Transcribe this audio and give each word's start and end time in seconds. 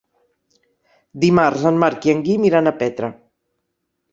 Dimarts 1.25 1.65
en 1.73 1.77
Marc 1.83 2.07
i 2.09 2.15
en 2.15 2.25
Guim 2.31 2.49
iran 2.51 2.71
a 2.73 2.77
Petra. 2.81 3.11